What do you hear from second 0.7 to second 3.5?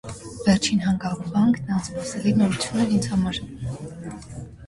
հանգամանքն անսպասելի նորություն էր ինձ համար: